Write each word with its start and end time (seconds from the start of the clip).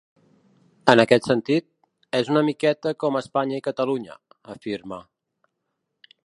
En 0.93 1.01
aquest 1.03 1.27
sentit, 1.31 1.67
‘és 2.21 2.31
una 2.35 2.43
miqueta 2.47 2.95
com 3.05 3.19
Espanya 3.21 3.61
i 3.61 3.65
Catalunya’, 3.69 4.19
afirma. 4.57 5.01